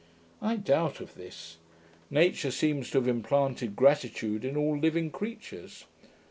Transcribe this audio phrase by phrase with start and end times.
[0.41, 1.57] I doubt of this.
[2.09, 5.85] Nature seems to have implanted gratitude in all living creatures.